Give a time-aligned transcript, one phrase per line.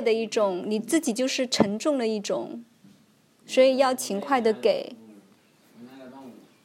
[0.00, 2.64] 的一种，你自己就是沉重的一种，
[3.44, 4.94] 所以要勤快的给。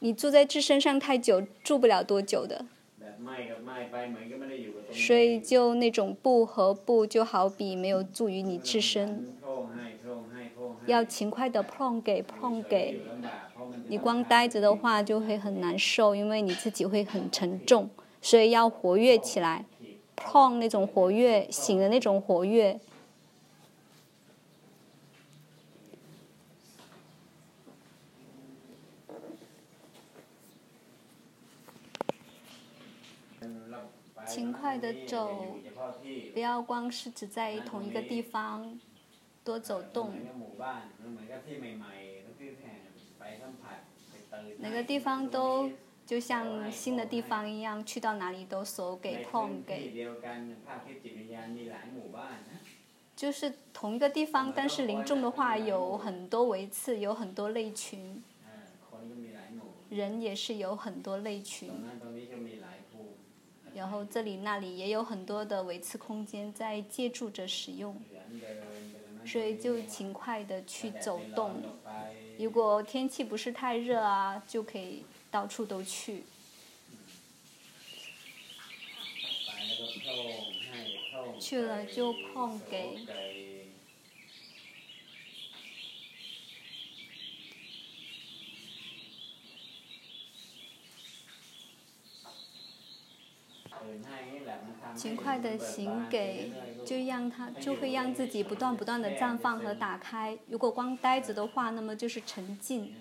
[0.00, 2.64] 你住在自身上太久，住不了多久的。
[4.90, 9.26] 所以就那种不和不，就好比没有助于你自身。
[10.86, 13.00] 要勤快的碰给碰给，
[13.88, 17.90] 你光呆着的话就会很难受，因为你自己会很沉重，
[18.22, 19.66] 所以要活跃起来，
[20.16, 22.78] 碰那种活跃，醒的那种活跃。
[34.26, 35.56] 勤快的走，
[36.32, 38.78] 不要光是只在同一个地方。
[39.44, 40.12] 多走动。
[44.58, 45.70] 每个地方都
[46.04, 50.06] 就像新的地方一样，去到哪里都手给碰给。
[53.16, 58.22] 就是同一个地方，但是林中的话有很多维次，有很多类群。
[59.88, 61.70] 人也是有很多类群。
[63.78, 67.96] 然后这里那里也有很多的维次空间在借助着使用。
[69.26, 71.62] 所以就勤快的去走动，
[72.38, 76.24] 如果天气不是太热啊，就可以到处都去。
[81.38, 82.98] 去了就碰给。
[94.94, 96.52] 勤快的行给，
[96.84, 100.36] 就让它就会让自己不断不断的绽放和打开。
[100.48, 102.94] 如果光呆着的话，那么就是沉浸。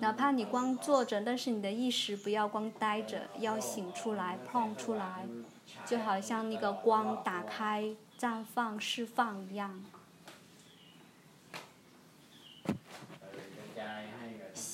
[0.00, 5.26] 哪怕你光坐着，但是你的意识不要光呆着，要醒出来，碰出来，
[5.86, 9.82] 就好像那个光打开、绽放、释放一样。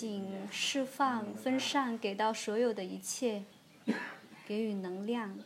[0.00, 3.42] 请释放、分散，给到所有的一切，
[4.46, 5.36] 给予能量。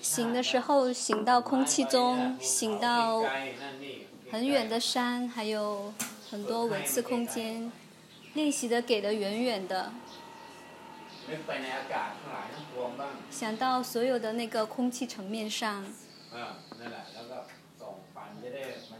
[0.00, 3.22] 醒的时候，醒到空气中，醒到
[4.32, 5.92] 很远的山，还有
[6.30, 7.70] 很多维次空间。
[8.32, 9.92] 练习的给的远远的，
[13.30, 15.84] 想到所有的那个空气层面上。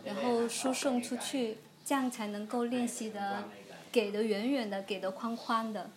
[0.04, 3.44] 然后输送出去，这样才能够练习的，
[3.90, 5.90] 给的远远的，给的宽宽的，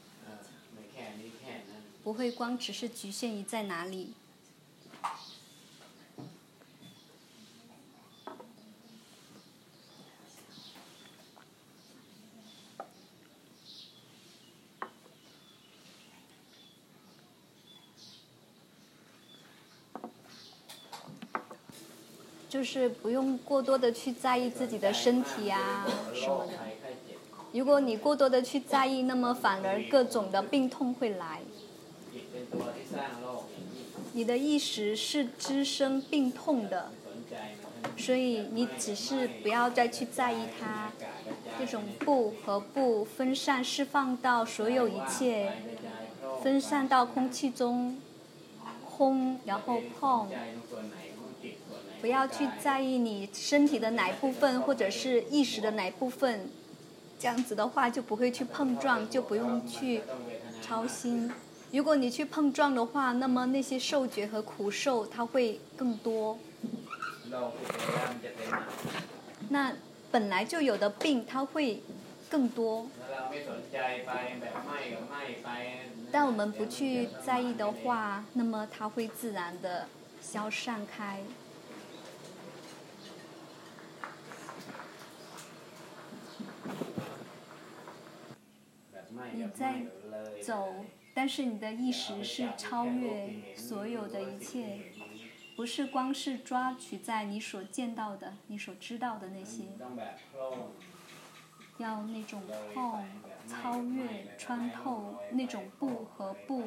[2.04, 4.14] 不会光只是局限于在哪里。
[22.50, 26.54] 就是不用过多的去在意自己的身体呀什么的。
[27.52, 31.42] 如果你过多的去在意，那么反而各种的病痛会来。
[34.14, 36.92] 你的意识是滋生病痛的，
[37.96, 40.92] 所以你只是不要再去在意它。
[41.60, 45.54] 这种不和不分散释放到所有一切，
[46.42, 48.00] 分散到空气中，
[48.84, 50.30] 轰然后碰。
[52.02, 56.50] 不要去在意你身体的哪部分，或者是意识的哪部分，
[57.20, 60.02] 这样子的话就不会去碰撞，就不用去
[60.62, 61.32] 操心。
[61.72, 66.40] 如果你去碰撞的话，那么那些受觉和苦受它会更多。
[69.50, 69.74] 那
[70.10, 71.84] 本来就有的病，它会
[72.30, 72.88] 更多。
[76.12, 79.86] 但我们不去在意的话，那么它会自然的
[80.22, 81.20] 消散开。
[89.40, 89.86] 你在
[90.42, 90.84] 走，
[91.14, 94.80] 但是你的意识是超越所有的一切，
[95.56, 99.64] 不是光是抓取在你所见到的、你所知道的那些，
[101.78, 102.44] 要那种
[102.74, 103.06] 碰、
[103.48, 106.64] 超越、穿透那种不和不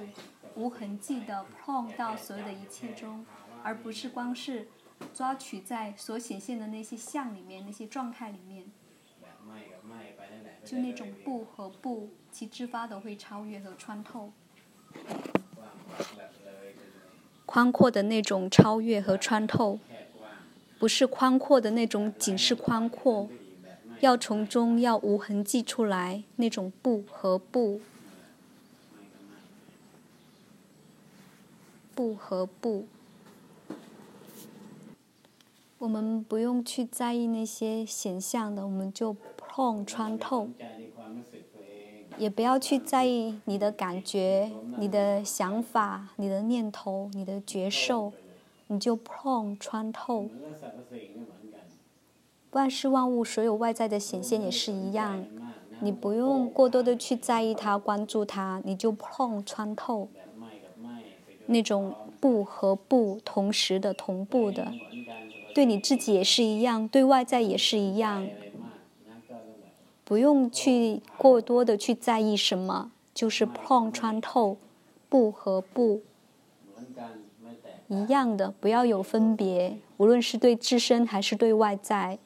[0.54, 3.26] 无痕迹的碰到所有的一切中，
[3.62, 4.68] 而不是光是
[5.12, 8.64] 抓取在所显现的那些相里面、那些状态里面。
[10.64, 14.32] 就那种不和不，其自发的会超越和穿透。
[17.44, 19.78] 宽阔的那种超越和穿透，
[20.78, 23.28] 不是宽阔的那种，仅是宽阔，
[24.00, 27.80] 要从中要无痕迹出来，那种不和不，
[31.94, 32.86] 不和不。
[35.78, 39.16] 我们不用去在意那些显象的，我们就
[39.54, 40.48] 碰穿透。
[42.16, 48.14] 也不要去在意你的感觉、你的想法、你的念头、你的觉受，
[48.68, 50.30] 你就碰穿透。
[52.52, 55.22] 万事万物，所有外在的显现也是一样，
[55.80, 60.08] 你不用过多的去在意它、关注它，你就碰穿透。
[61.46, 64.72] 那种不和不同时的同步的，
[65.54, 68.26] 对你自己也是一样，对外在也是一样。
[70.12, 74.58] 不用去过多的去在意什么，就是碰穿透，
[75.08, 76.02] 不和不
[77.88, 82.18] 一样的，不要有分别，无论是对自身还是对外在。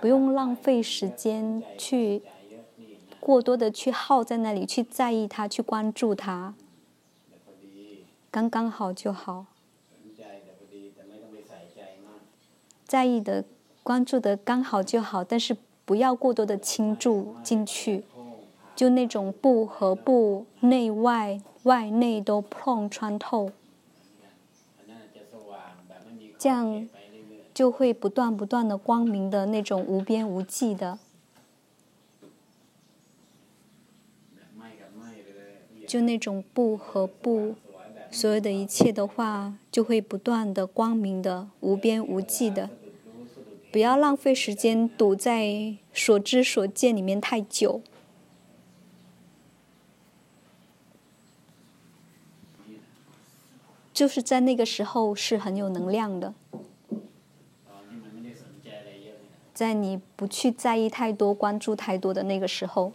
[0.00, 2.22] 不用浪费时间去
[3.20, 6.54] 过多的去耗在那里，去在意它，去关注它，
[8.30, 9.44] 刚刚好就好。
[12.86, 13.44] 在意的、
[13.82, 18.04] 关注的刚好就好，但是不要过多的倾注进去，
[18.74, 23.50] 就那种不和不、内外外内都碰穿透，
[26.38, 26.88] 这样。
[27.54, 30.98] 就会不断不断的光明的那种无边无际的，
[35.86, 37.54] 就那种不和不，
[38.10, 42.70] 所有的一切的话，就会不断的光明的无边无际的，
[43.72, 47.80] 不要浪费时间堵在所知所见里面太久，
[53.94, 56.34] 就是在那个时候是很有能量的。
[59.54, 62.92] 在你不去在意太多、关注太多的那个时候，